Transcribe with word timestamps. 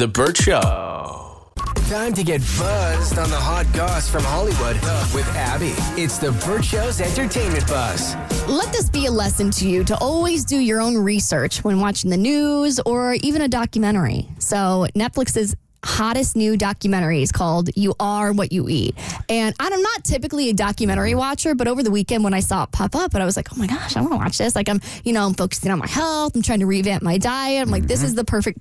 The 0.00 0.08
Burt 0.08 0.34
Show. 0.34 1.52
Time 1.90 2.14
to 2.14 2.24
get 2.24 2.40
buzzed 2.58 3.18
on 3.18 3.28
the 3.28 3.36
hot 3.36 3.66
goss 3.74 4.08
from 4.08 4.22
Hollywood 4.24 4.76
with 5.14 5.28
Abby. 5.36 5.74
It's 6.00 6.16
the 6.16 6.32
Burt 6.46 6.64
Show's 6.64 7.02
entertainment 7.02 7.68
buzz. 7.68 8.16
Let 8.48 8.72
this 8.72 8.88
be 8.88 9.04
a 9.04 9.10
lesson 9.10 9.50
to 9.50 9.68
you 9.68 9.84
to 9.84 9.94
always 9.98 10.46
do 10.46 10.56
your 10.56 10.80
own 10.80 10.96
research 10.96 11.62
when 11.64 11.80
watching 11.80 12.08
the 12.08 12.16
news 12.16 12.80
or 12.86 13.12
even 13.16 13.42
a 13.42 13.48
documentary. 13.48 14.26
So, 14.38 14.86
Netflix's 14.96 15.54
hottest 15.84 16.34
new 16.34 16.56
documentary 16.56 17.22
is 17.22 17.30
called 17.30 17.68
You 17.76 17.94
Are 18.00 18.32
What 18.32 18.52
You 18.52 18.70
Eat. 18.70 18.94
And 19.28 19.54
I'm 19.60 19.82
not 19.82 20.04
typically 20.04 20.48
a 20.48 20.54
documentary 20.54 21.14
watcher, 21.14 21.54
but 21.54 21.68
over 21.68 21.82
the 21.82 21.90
weekend 21.90 22.24
when 22.24 22.32
I 22.32 22.40
saw 22.40 22.62
it 22.62 22.72
pop 22.72 22.96
up, 22.96 23.12
and 23.12 23.22
I 23.22 23.26
was 23.26 23.36
like, 23.36 23.52
oh 23.52 23.56
my 23.56 23.66
gosh, 23.66 23.98
I 23.98 24.00
want 24.00 24.14
to 24.14 24.18
watch 24.18 24.38
this. 24.38 24.56
Like, 24.56 24.70
I'm, 24.70 24.80
you 25.04 25.12
know, 25.12 25.26
I'm 25.26 25.34
focusing 25.34 25.70
on 25.70 25.78
my 25.78 25.88
health, 25.88 26.34
I'm 26.34 26.40
trying 26.40 26.60
to 26.60 26.66
revamp 26.66 27.02
my 27.02 27.18
diet. 27.18 27.60
I'm 27.60 27.70
like, 27.70 27.86
this 27.86 27.98
mm-hmm. 27.98 28.06
is 28.06 28.14
the 28.14 28.24
perfect 28.24 28.60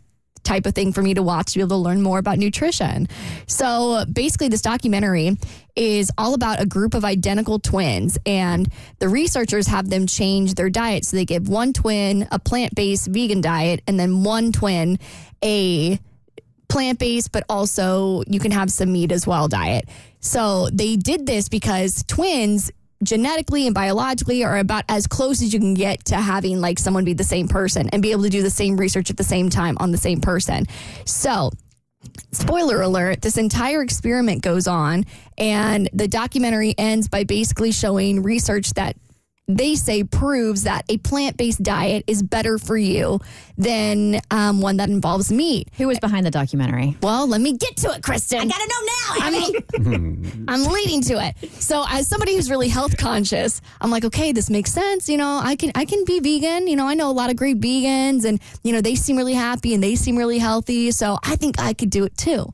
type 0.50 0.66
of 0.66 0.73
thing 0.73 0.91
for 0.91 1.04
me 1.04 1.13
to 1.13 1.21
watch 1.21 1.54
to 1.54 1.59
be 1.59 1.61
able 1.61 1.70
to 1.70 1.75
learn 1.77 2.02
more 2.02 2.18
about 2.18 2.39
nutrition. 2.39 3.07
So 3.45 4.03
basically, 4.12 4.48
this 4.48 4.63
documentary 4.63 5.38
is 5.76 6.12
all 6.17 6.34
about 6.34 6.59
a 6.59 6.66
group 6.66 6.95
of 6.95 7.05
identical 7.05 7.59
twins, 7.59 8.17
and 8.26 8.67
the 8.98 9.07
researchers 9.07 9.67
have 9.67 9.90
them 9.90 10.07
change 10.07 10.55
their 10.55 10.71
diet. 10.71 11.05
So 11.05 11.17
they 11.17 11.26
give 11.26 11.48
one 11.48 11.71
twin 11.71 12.27
a 12.31 12.40
plant 12.40 12.73
based 12.73 13.07
vegan 13.07 13.41
diet, 13.41 13.81
and 13.85 13.99
then 13.99 14.23
one 14.23 14.52
twin 14.52 14.98
a 15.43 15.99
plant 16.68 16.99
based, 16.99 17.31
but 17.31 17.43
also 17.48 18.23
you 18.27 18.40
can 18.40 18.52
have 18.52 18.71
some 18.71 18.91
meat 18.91 19.12
as 19.12 19.27
well 19.27 19.48
diet. 19.48 19.85
So 20.20 20.70
they 20.71 20.95
did 20.95 21.26
this 21.26 21.48
because 21.48 22.04
twins 22.07 22.71
genetically 23.03 23.66
and 23.66 23.73
biologically 23.73 24.44
are 24.44 24.58
about 24.58 24.84
as 24.89 25.07
close 25.07 25.41
as 25.41 25.53
you 25.53 25.59
can 25.59 25.73
get 25.73 26.05
to 26.05 26.16
having 26.16 26.59
like 26.59 26.80
someone 26.80 27.05
be 27.05 27.13
the 27.13 27.23
same 27.23 27.48
person 27.48 27.90
and 27.90 28.02
be 28.02 28.12
able 28.12 28.23
to 28.23 28.30
do 28.30 28.41
the 28.41 28.49
same 28.49 28.77
research 28.77 29.09
at 29.09 29.17
the 29.17 29.23
same 29.23 29.49
time 29.49 29.77
on 29.80 29.91
the 29.91 29.98
same 29.98 30.20
person. 30.20 30.66
So 31.05 31.52
spoiler 32.31 32.81
alert, 32.81 33.21
this 33.21 33.38
entire 33.38 33.81
experiment 33.81 34.41
goes 34.41 34.68
on, 34.68 35.05
and 35.37 35.90
the 35.93 36.07
documentary 36.07 36.76
ends 36.77 37.07
by 37.07 37.24
basically 37.24 37.71
showing 37.71 38.21
research 38.21 38.74
that 38.74 38.96
they 39.50 39.74
say 39.74 40.04
proves 40.04 40.64
that 40.64 40.86
a 40.90 40.98
plant 41.00 41.36
based 41.36 41.64
diet 41.64 42.04
is 42.05 42.22
better 42.22 42.60
for 42.60 42.78
you 42.78 43.20
than 43.58 44.22
um, 44.30 44.62
one 44.62 44.78
that 44.78 44.90
involves 44.90 45.32
meat. 45.32 45.70
Who 45.78 45.88
was 45.88 46.00
behind 46.00 46.26
the 46.26 46.32
documentary? 46.32 46.96
Well, 47.02 47.28
let 47.28 47.42
me 47.42 47.58
get 47.58 47.76
to 47.77 47.92
it, 47.92 48.04
Kristen. 48.04 48.40
I 48.40 48.46
gotta 48.46 48.68
know 48.68 48.86
now. 48.86 49.26
I 49.26 49.32
mean, 49.32 50.46
I'm 50.48 50.64
leading 50.66 51.02
to 51.04 51.14
it. 51.26 51.52
So, 51.54 51.84
as 51.90 52.08
somebody 52.08 52.36
who's 52.36 52.50
really 52.50 52.70
health 52.70 52.96
conscious, 52.98 53.60
I'm 53.82 53.90
like, 53.90 54.05
okay, 54.05 54.32
this 54.32 54.52
makes 54.52 54.72
sense. 54.72 55.10
You 55.10 55.18
know, 55.18 55.40
I 55.44 55.55
can 55.55 55.72
I 55.74 55.86
can 55.86 56.05
be 56.05 56.20
vegan. 56.20 56.68
You 56.68 56.76
know, 56.76 56.86
I 56.88 56.94
know 56.94 57.10
a 57.10 57.12
lot 57.12 57.32
of 57.32 57.36
great 57.36 57.60
vegans, 57.60 58.26
and 58.26 58.40
you 58.64 58.72
know, 58.72 58.82
they 58.82 58.94
seem 58.94 59.18
really 59.18 59.34
happy 59.34 59.74
and 59.74 59.84
they 59.84 59.96
seem 59.96 60.16
really 60.16 60.38
healthy. 60.38 60.92
So, 60.92 61.18
I 61.24 61.36
think 61.36 61.60
I 61.60 61.74
could 61.74 61.90
do 61.90 62.05
it 62.05 62.16
too. 62.18 62.54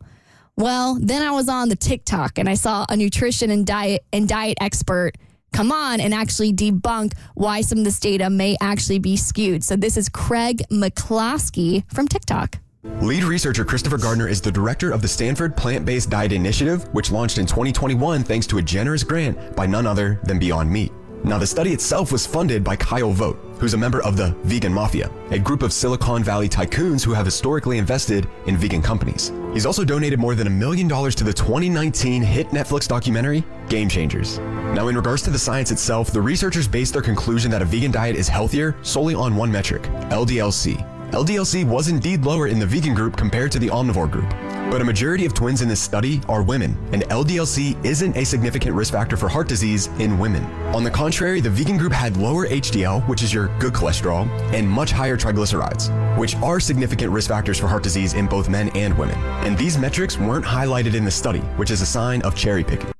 Well, 0.57 0.97
then 1.01 1.21
I 1.21 1.31
was 1.31 1.49
on 1.49 1.67
the 1.67 1.75
TikTok 1.75 2.37
and 2.39 2.47
I 2.47 2.53
saw 2.53 2.85
a 2.87 2.95
nutrition 2.95 3.51
and 3.51 3.67
diet 3.67 4.05
and 4.13 4.27
diet 4.27 4.57
expert 4.61 5.17
come 5.55 5.71
on 5.71 6.01
and 6.01 6.13
actually 6.13 6.51
debunk 6.51 7.13
why 7.35 7.61
some 7.61 7.79
of 7.79 7.85
this 7.85 7.99
data 7.99 8.29
may 8.29 8.57
actually 8.59 8.99
be 8.99 9.15
skewed. 9.15 9.63
So 9.63 9.77
this 9.77 9.95
is 9.95 10.09
Craig 10.09 10.63
McCloskey 10.69 11.89
from 11.93 12.07
TikTok. 12.07 12.59
Lead 13.01 13.23
researcher 13.23 13.63
Christopher 13.63 13.97
Gardner 13.97 14.27
is 14.27 14.41
the 14.41 14.51
director 14.51 14.91
of 14.91 15.01
the 15.01 15.07
Stanford 15.07 15.55
Plant 15.55 15.85
Based 15.85 16.09
Diet 16.09 16.33
Initiative, 16.33 16.87
which 16.93 17.09
launched 17.09 17.37
in 17.37 17.45
2021 17.45 18.23
thanks 18.23 18.45
to 18.47 18.57
a 18.57 18.61
generous 18.61 19.03
grant 19.03 19.55
by 19.55 19.65
none 19.65 19.87
other 19.87 20.19
than 20.25 20.37
Beyond 20.37 20.69
Meat. 20.69 20.91
Now, 21.25 21.39
the 21.39 21.47
study 21.47 21.71
itself 21.71 22.11
was 22.11 22.27
funded 22.27 22.63
by 22.63 22.75
Kyle 22.75 23.11
Vogt, 23.11 23.39
who's 23.59 23.73
a 23.73 23.77
member 23.77 23.99
of 24.03 24.15
the 24.15 24.35
Vegan 24.43 24.71
Mafia, 24.71 25.09
a 25.31 25.39
group 25.39 25.63
of 25.63 25.73
Silicon 25.73 26.23
Valley 26.23 26.47
tycoons 26.47 27.03
who 27.03 27.13
have 27.13 27.25
historically 27.25 27.79
invested 27.79 28.29
in 28.45 28.55
vegan 28.55 28.79
companies. 28.79 29.31
He's 29.51 29.65
also 29.65 29.83
donated 29.83 30.19
more 30.19 30.35
than 30.35 30.45
a 30.45 30.51
million 30.51 30.87
dollars 30.87 31.15
to 31.15 31.23
the 31.23 31.33
2019 31.33 32.21
hit 32.21 32.49
Netflix 32.49 32.87
documentary, 32.87 33.43
Game 33.69 33.89
Changers. 33.89 34.37
Now, 34.37 34.87
in 34.87 34.95
regards 34.95 35.23
to 35.23 35.31
the 35.31 35.39
science 35.39 35.71
itself, 35.71 36.11
the 36.11 36.21
researchers 36.21 36.67
based 36.67 36.93
their 36.93 37.01
conclusion 37.01 37.49
that 37.49 37.63
a 37.63 37.65
vegan 37.65 37.91
diet 37.91 38.15
is 38.15 38.27
healthier 38.27 38.75
solely 38.83 39.15
on 39.15 39.35
one 39.35 39.51
metric, 39.51 39.81
LDLC. 40.11 41.09
LDLC 41.09 41.65
was 41.65 41.87
indeed 41.87 42.23
lower 42.23 42.45
in 42.45 42.59
the 42.59 42.67
vegan 42.67 42.93
group 42.93 43.17
compared 43.17 43.51
to 43.53 43.57
the 43.57 43.69
omnivore 43.69 44.11
group. 44.11 44.31
But 44.71 44.81
a 44.81 44.83
majority 44.83 45.25
of 45.25 45.33
twins 45.33 45.61
in 45.61 45.69
this 45.69 45.79
study 45.79 46.21
are 46.27 46.41
women, 46.41 46.75
and 46.91 47.03
LDLC 47.03 47.83
isn't 47.85 48.17
a 48.17 48.25
significant 48.25 48.75
risk 48.75 48.93
factor 48.93 49.15
for 49.15 49.29
heart 49.29 49.47
disease 49.47 49.87
in 49.99 50.17
women. 50.17 50.43
On 50.73 50.83
the 50.83 50.89
contrary, 50.89 51.39
the 51.39 51.49
vegan 51.49 51.77
group 51.77 51.93
had 51.93 52.17
lower 52.17 52.47
HDL, 52.47 53.07
which 53.07 53.21
is 53.21 53.33
your 53.33 53.47
good 53.59 53.73
cholesterol, 53.73 54.27
and 54.53 54.67
much 54.67 54.91
higher 54.91 55.17
triglycerides, 55.17 56.17
which 56.17 56.35
are 56.37 56.59
significant 56.59 57.11
risk 57.11 57.29
factors 57.29 57.59
for 57.59 57.67
heart 57.67 57.83
disease 57.83 58.15
in 58.15 58.25
both 58.25 58.49
men 58.49 58.69
and 58.75 58.97
women. 58.97 59.17
And 59.45 59.57
these 59.57 59.77
metrics 59.77 60.17
weren't 60.17 60.45
highlighted 60.45 60.95
in 60.95 61.05
the 61.05 61.11
study, 61.11 61.41
which 61.57 61.69
is 61.69 61.81
a 61.81 61.85
sign 61.85 62.21
of 62.23 62.35
cherry 62.35 62.63
picking. 62.63 62.94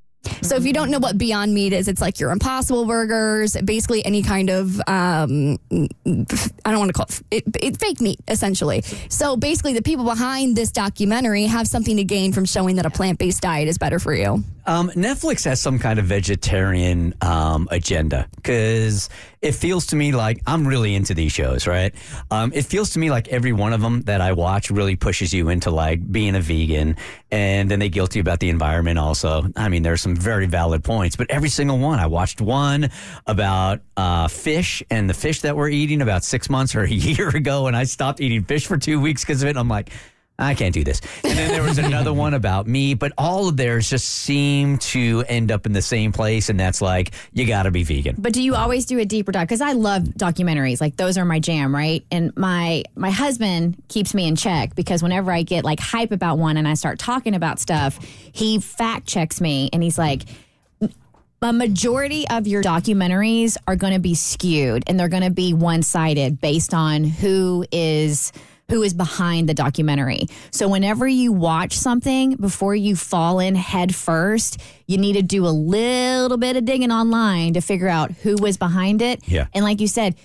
So 0.46 0.56
if 0.56 0.66
you 0.66 0.74
don't 0.74 0.92
know 0.92 1.00
what 1.00 1.18
Beyond 1.18 1.54
Meat 1.54 1.74
is, 1.74 1.88
it's 1.88 2.02
like 2.02 2.20
your 2.20 2.30
Impossible 2.32 2.86
Burgers, 2.86 3.58
basically 3.66 4.06
any 4.06 4.22
kind 4.22 4.50
of 4.50 4.80
um, 4.88 5.58
I 5.72 6.72
don't 6.72 6.80
want 6.80 6.90
to 6.90 6.94
call 6.94 7.08
it, 7.32 7.44
it, 7.48 7.58
it 7.60 7.80
fake 7.80 8.00
meat, 8.00 8.20
essentially. 8.28 8.82
So 9.10 9.38
basically, 9.38 9.74
the 9.74 9.82
people 9.82 10.06
behind 10.06 10.56
this 10.56 10.72
documentary 10.72 11.46
have 11.46 11.68
something 11.68 11.98
to 11.98 12.04
gain 12.04 12.32
from 12.32 12.46
showing 12.46 12.76
that 12.76 12.86
a 12.86 12.92
plant 12.92 13.18
based 13.18 13.42
diet 13.42 13.68
is 13.68 13.78
better 13.78 13.98
for 13.98 14.14
you. 14.14 14.44
Um, 14.68 14.90
Netflix 14.92 15.46
has 15.46 15.62
some 15.62 15.78
kind 15.78 16.00
of 16.00 16.06
vegetarian 16.06 17.14
um, 17.22 17.68
agenda 17.70 18.28
because 18.36 19.10
it 19.42 19.52
feels 19.52 19.86
to 19.88 19.96
me 19.96 20.12
like 20.12 20.42
I'm 20.48 20.68
really 20.68 20.96
into 20.96 21.14
these 21.14 21.32
shows, 21.32 21.68
right? 21.68 21.94
Um, 22.32 22.52
it 22.54 22.64
feels 22.64 22.90
to 22.92 23.00
me 23.00 23.12
like 23.12 23.28
every 23.28 23.54
one 23.54 23.74
of 23.74 23.82
them 23.82 24.02
that 24.04 24.22
I 24.22 24.32
watch 24.34 24.72
really 24.72 24.96
pushes 24.96 25.34
you 25.34 25.50
into 25.50 25.70
like 25.70 26.12
being 26.12 26.36
a 26.36 26.42
vegan, 26.42 26.98
and 27.30 27.70
then 27.70 27.78
they 27.78 27.90
guilt 27.90 28.16
you 28.16 28.22
about 28.22 28.40
the 28.40 28.50
environment. 28.50 28.98
Also, 28.98 29.44
I 29.56 29.70
mean, 29.70 29.84
there's 29.84 30.02
some 30.02 30.16
very 30.16 30.48
valid 30.48 30.84
points, 30.84 31.16
but 31.16 31.30
every 31.30 31.50
single 31.50 31.78
one, 31.78 32.00
I 32.00 32.08
watched 32.08 32.42
one 32.42 32.90
about 33.28 33.82
uh, 33.98 34.28
fish 34.28 34.82
and 34.90 35.08
the 35.08 35.14
fish 35.14 35.42
that 35.42 35.56
we're 35.56 35.70
eating 35.70 36.02
about 36.02 36.24
six 36.24 36.50
months 36.50 36.74
or 36.74 36.82
a 36.82 36.90
year 36.90 37.30
ago, 37.30 37.68
and 37.68 37.78
I 37.78 37.84
stopped 37.84 38.20
eating 38.20 38.44
fish 38.44 38.66
for 38.66 38.78
two 38.78 39.00
weeks 39.00 39.24
because 39.24 39.44
of 39.44 39.50
it. 39.50 39.58
I'm 39.58 39.70
like. 39.70 39.92
I 40.38 40.54
can't 40.54 40.74
do 40.74 40.84
this. 40.84 41.02
And 41.24 41.38
then 41.38 41.50
there 41.50 41.64
was 41.64 41.78
another 41.78 42.14
one 42.26 42.34
about 42.34 42.68
me, 42.68 42.94
but 42.94 43.14
all 43.18 43.48
of 43.48 43.56
theirs 43.56 43.90
just 43.90 44.08
seem 44.08 44.78
to 44.80 45.24
end 45.28 45.52
up 45.52 45.66
in 45.66 45.72
the 45.72 45.82
same 45.82 46.12
place, 46.12 46.50
and 46.50 46.60
that's 46.60 46.82
like 46.82 47.12
you 47.34 47.46
got 47.46 47.64
to 47.64 47.72
be 47.72 47.84
vegan. 47.84 48.16
But 48.18 48.34
do 48.34 48.42
you 48.42 48.56
always 48.56 48.86
do 48.86 49.00
a 49.00 49.06
deeper 49.06 49.32
dive? 49.32 49.48
Because 49.48 49.62
I 49.62 49.72
love 49.72 50.04
documentaries, 50.04 50.82
like 50.82 50.98
those 50.98 51.18
are 51.18 51.26
my 51.26 51.40
jam, 51.40 51.74
right? 51.74 52.04
And 52.12 52.36
my 52.36 52.84
my 52.96 53.12
husband 53.12 53.82
keeps 53.88 54.14
me 54.14 54.28
in 54.28 54.36
check 54.36 54.76
because 54.76 55.02
whenever 55.02 55.32
I 55.32 55.44
get 55.44 55.64
like 55.64 55.80
hype 55.80 56.12
about 56.12 56.38
one 56.38 56.58
and 56.58 56.68
I 56.68 56.74
start 56.74 57.00
talking 57.00 57.34
about 57.34 57.60
stuff, 57.60 57.98
he 58.32 58.60
fact 58.60 59.08
checks 59.08 59.40
me 59.40 59.70
and 59.72 59.82
he's 59.82 59.98
like. 59.98 60.24
A 61.42 61.54
majority 61.54 62.28
of 62.28 62.48
your 62.48 62.64
documentaries 62.64 63.56
are 63.68 63.76
going 63.76 63.94
to 63.94 64.00
be 64.00 64.16
skewed 64.16 64.84
and 64.88 65.00
they're 65.00 65.10
going 65.10 65.22
to 65.22 65.30
be 65.30 65.54
one 65.54 65.84
sided 65.84 66.42
based 66.42 66.74
on 66.74 67.04
who 67.04 67.64
is 67.72 68.32
who 68.70 68.82
is 68.82 68.94
behind 68.94 69.48
the 69.48 69.54
documentary. 69.54 70.28
So 70.52 70.68
whenever 70.68 71.08
you 71.08 71.32
watch 71.32 71.74
something 71.74 72.36
before 72.36 72.76
you 72.76 72.96
fall 72.96 73.40
in 73.40 73.56
head 73.56 73.94
first, 73.94 74.62
you 74.88 74.98
need 74.98 75.14
to 75.14 75.22
do 75.22 75.46
a 75.46 75.50
little 75.50 76.38
bit 76.38 76.58
of 76.58 76.66
digging 76.66 76.92
online 76.92 77.54
to 77.54 77.62
figure 77.62 77.88
out 77.88 78.12
who 78.12 78.36
was 78.36 78.58
behind 78.58 79.02
it. 79.02 79.28
Yeah. 79.28 79.48
And 79.54 79.64
like 79.64 79.82
you 79.82 79.88
said, 79.88 80.16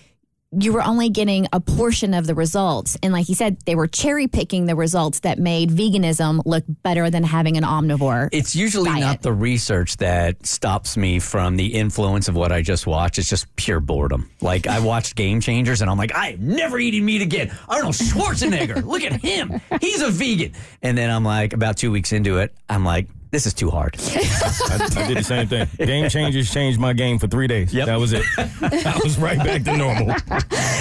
you 0.52 0.72
were 0.72 0.82
only 0.82 1.10
getting 1.10 1.46
a 1.52 1.60
portion 1.60 2.12
of 2.12 2.26
the 2.26 2.34
results. 2.34 2.98
And 3.02 3.12
like 3.12 3.28
you 3.28 3.36
said, 3.36 3.58
they 3.66 3.76
were 3.76 3.86
cherry 3.86 4.26
picking 4.26 4.66
the 4.66 4.74
results 4.74 5.20
that 5.20 5.38
made 5.38 5.70
veganism 5.70 6.42
look 6.44 6.64
better 6.82 7.08
than 7.08 7.22
having 7.22 7.56
an 7.56 7.62
omnivore. 7.62 8.28
It's 8.32 8.56
usually 8.56 8.90
diet. 8.90 9.00
not 9.00 9.22
the 9.22 9.32
research 9.32 9.98
that 9.98 10.44
stops 10.44 10.96
me 10.96 11.20
from 11.20 11.56
the 11.56 11.74
influence 11.74 12.26
of 12.26 12.34
what 12.34 12.50
I 12.50 12.62
just 12.62 12.86
watched. 12.86 13.18
It's 13.18 13.28
just 13.28 13.54
pure 13.54 13.78
boredom. 13.78 14.28
Like 14.40 14.66
I 14.66 14.80
watched 14.80 15.14
Game 15.14 15.40
Changers 15.40 15.82
and 15.82 15.90
I'm 15.90 15.98
like, 15.98 16.14
I 16.16 16.30
am 16.30 16.56
never 16.56 16.80
eating 16.80 17.04
meat 17.04 17.22
again. 17.22 17.56
Arnold 17.68 17.94
Schwarzenegger, 17.94 18.84
look 18.84 19.04
at 19.04 19.12
him. 19.12 19.60
He's 19.80 20.02
a 20.02 20.10
vegan. 20.10 20.54
And 20.82 20.98
then 20.98 21.10
I'm 21.10 21.24
like, 21.24 21.52
about 21.52 21.76
two 21.76 21.92
weeks 21.92 22.12
into 22.12 22.38
it, 22.38 22.52
I'm 22.68 22.84
like, 22.84 23.06
this 23.30 23.46
is 23.46 23.54
too 23.54 23.70
hard. 23.70 23.96
I, 24.00 24.88
I 24.96 25.06
did 25.06 25.18
the 25.18 25.24
same 25.24 25.46
thing. 25.46 25.68
Game 25.78 26.08
changers 26.08 26.52
changed 26.52 26.80
my 26.80 26.92
game 26.92 27.18
for 27.18 27.28
three 27.28 27.46
days. 27.46 27.72
Yep. 27.72 27.86
That 27.86 28.00
was 28.00 28.12
it. 28.12 28.24
I 28.36 29.00
was 29.02 29.18
right 29.18 29.38
back 29.38 29.62
to 29.64 29.76
normal. 29.76 30.16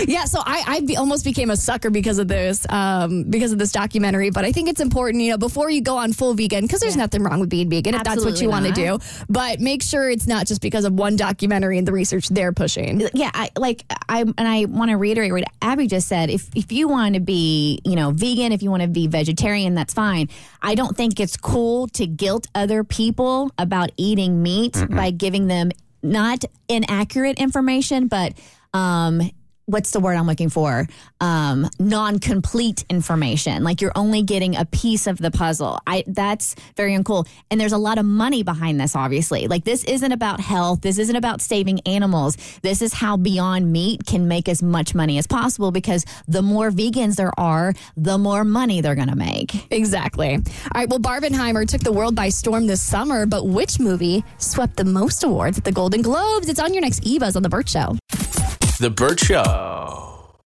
Yeah, 0.08 0.26
so 0.26 0.40
I, 0.40 0.64
I 0.66 0.80
be, 0.80 0.96
almost 0.96 1.26
became 1.26 1.50
a 1.50 1.58
sucker 1.58 1.90
because 1.90 2.20
of 2.20 2.30
this, 2.30 2.66
um, 2.70 3.24
because 3.24 3.52
of 3.52 3.60
this 3.60 3.74
documentary. 3.74 4.30
But 4.30 4.46
I 4.46 4.54
think 4.54 4.70
it's 4.70 4.80
important, 4.80 5.22
you 5.24 5.32
know, 5.32 5.38
before 5.38 5.70
you 5.70 5.82
go 5.82 5.98
on 5.98 6.14
full 6.14 6.34
vegan, 6.34 6.62
because 6.64 6.80
there's 6.80 6.96
nothing 6.96 7.22
wrong 7.22 7.42
with 7.42 7.50
being 7.50 7.70
vegan 7.70 7.96
if 7.96 8.04
that's 8.04 8.24
what 8.24 8.40
you 8.40 8.50
want 8.50 8.66
to 8.66 8.72
do. 8.72 9.00
But 9.28 9.60
make 9.60 9.84
sure 9.84 10.10
it's 10.10 10.26
not 10.26 10.48
just 10.48 10.62
because 10.62 10.86
of 10.86 10.94
one 10.94 11.18
documentary 11.18 11.78
and 11.78 11.86
the 11.86 11.92
research 11.92 12.30
they're 12.30 12.54
pushing. 12.54 13.10
yeah, 13.14 13.30
I 13.34 13.50
like 13.58 13.84
I 14.08 14.22
and 14.22 14.34
I 14.40 14.66
want 14.66 14.90
to 14.92 14.96
reiterate 14.96 15.34
what 15.34 15.44
Abby 15.62 15.88
just 15.88 16.08
said. 16.08 16.30
If 16.30 16.50
if 16.56 16.72
you 16.72 16.88
want 16.88 17.16
to 17.16 17.20
be, 17.20 17.82
you 17.84 17.98
know, 17.98 18.12
vegan, 18.12 18.54
if 18.54 18.64
you 18.64 18.70
want 18.70 18.84
to 18.84 18.88
be 18.88 19.08
vegetarian, 19.08 19.76
that's 19.76 19.94
fine. 19.94 20.30
I 20.62 20.76
don't 20.76 20.96
think 20.96 21.20
it's 21.20 21.36
cool 21.36 21.88
to 21.90 22.08
guilt 22.08 22.39
other 22.56 22.84
people 22.84 23.52
about 23.58 23.92
eating 23.98 24.42
meat 24.44 24.76
by 24.90 25.12
giving 25.12 25.48
them 25.48 25.72
not 26.02 26.44
inaccurate 26.68 27.38
information, 27.40 28.08
but 28.08 28.34
um 28.74 29.22
what's 29.70 29.92
the 29.92 30.00
word 30.00 30.16
I'm 30.16 30.26
looking 30.26 30.50
for? 30.50 30.88
Um, 31.22 31.70
non-complete 31.80 32.86
information. 32.90 33.64
Like 33.64 33.82
you're 33.82 33.92
only 33.96 34.24
getting 34.24 34.56
a 34.56 34.66
piece 34.66 35.06
of 35.06 35.20
the 35.20 35.32
puzzle. 35.32 35.80
I 35.86 36.04
that's 36.08 36.56
very 36.76 36.94
uncool. 36.94 37.28
And 37.52 37.62
there's 37.62 37.72
a 37.72 37.78
lot 37.78 37.98
of 37.98 38.06
money 38.06 38.42
behind 38.42 38.80
this, 38.80 38.96
obviously. 38.96 39.48
Like 39.48 39.64
this 39.66 39.84
isn't 39.84 40.12
about 40.12 40.40
health. 40.40 40.82
This 40.82 40.98
isn't 40.98 41.16
about 41.16 41.42
saving 41.42 41.82
animals. 41.82 42.36
This 42.62 42.82
is 42.82 42.94
how 42.94 43.16
Beyond 43.18 43.72
Meat 43.72 44.06
can 44.06 44.28
make 44.28 44.50
as 44.50 44.64
much 44.64 44.96
money 44.96 45.18
as 45.18 45.28
possible 45.28 45.72
because 45.72 46.04
the 46.28 46.42
more 46.42 46.72
vegans 46.72 47.16
there 47.16 47.38
are, 47.40 47.74
the 47.96 48.18
more 48.18 48.44
money 48.44 48.82
they're 48.82 48.96
gonna 48.96 49.16
make. 49.16 49.72
Exactly. 49.72 50.36
All 50.36 50.44
right. 50.74 50.90
Well, 50.90 51.00
Barbenheimer 51.00 51.68
took 51.68 51.82
the 51.82 51.92
world 51.92 52.16
by 52.16 52.30
storm 52.30 52.66
this 52.66 52.82
summer, 52.82 53.26
but 53.26 53.46
which 53.48 53.80
movie 53.80 54.24
swept 54.40 54.78
the 54.78 54.86
most 54.86 55.24
awards 55.24 55.58
at 55.60 55.64
the 55.64 55.72
Golden 55.72 56.02
Globes? 56.02 56.50
It's 56.50 56.60
on 56.60 56.74
your 56.74 56.82
next 56.82 57.06
Eva's 57.06 57.36
on 57.36 57.44
The 57.44 57.50
Burt 57.50 57.70
Show. 57.70 57.98
The 58.80 58.90
Burt 58.90 59.20
Show. 59.20 60.09